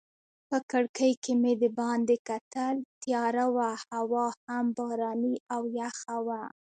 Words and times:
په 0.49 0.57
کړکۍ 0.71 1.11
کې 1.23 1.33
مې 1.41 1.53
دباندې 1.63 2.17
کتل، 2.29 2.75
تیاره 3.03 3.45
وه 3.55 3.69
هوا 3.93 4.27
هم 4.47 4.65
باراني 4.77 5.35
او 5.53 5.61
یخه 5.81 6.17
وه. 6.25 6.41